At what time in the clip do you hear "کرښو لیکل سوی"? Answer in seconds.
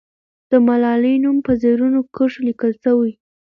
2.15-3.11